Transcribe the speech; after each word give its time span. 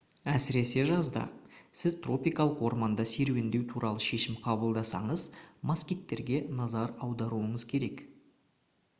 әсіресе 0.31 0.83
жазда 0.89 1.21
сіз 1.81 1.97
тропикалық 2.05 2.63
орманда 2.69 3.05
серуендеу 3.11 3.65
туралы 3.73 4.01
шешім 4.05 4.39
қабылдасаңыз 4.45 5.25
москиттерге 5.73 6.39
назар 6.61 6.95
аударуыңыз 7.09 7.67
керек 7.75 8.03